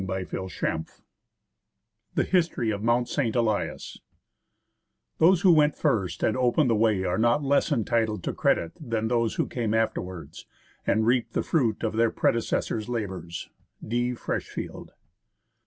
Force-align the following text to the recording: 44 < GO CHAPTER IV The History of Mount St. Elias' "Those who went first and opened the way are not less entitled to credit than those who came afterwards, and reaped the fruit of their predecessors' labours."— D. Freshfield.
44 0.03 0.39
< 0.39 0.39
GO 0.45 0.49
CHAPTER 0.49 0.67
IV 0.93 1.01
The 2.15 2.23
History 2.23 2.71
of 2.71 2.81
Mount 2.81 3.07
St. 3.07 3.35
Elias' 3.35 3.99
"Those 5.19 5.41
who 5.41 5.53
went 5.53 5.75
first 5.75 6.23
and 6.23 6.35
opened 6.35 6.71
the 6.71 6.75
way 6.75 7.03
are 7.03 7.19
not 7.19 7.43
less 7.43 7.71
entitled 7.71 8.23
to 8.23 8.33
credit 8.33 8.71
than 8.81 9.09
those 9.09 9.35
who 9.35 9.45
came 9.45 9.75
afterwards, 9.75 10.47
and 10.87 11.05
reaped 11.05 11.33
the 11.33 11.43
fruit 11.43 11.83
of 11.83 11.93
their 11.93 12.09
predecessors' 12.09 12.89
labours."— 12.89 13.51
D. 13.87 14.15
Freshfield. 14.15 14.89